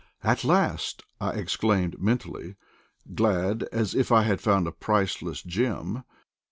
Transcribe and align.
"At 0.23 0.43
last!" 0.43 1.03
I 1.19 1.33
exclaimed, 1.33 2.01
mentally, 2.01 2.55
glad 3.13 3.65
as 3.71 3.93
if 3.93 4.11
I 4.11 4.23
had 4.23 4.41
found 4.41 4.65
a 4.65 4.71
priceless 4.71 5.43
gem. 5.43 6.03